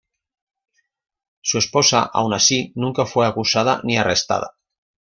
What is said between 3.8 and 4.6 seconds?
ni arrestada.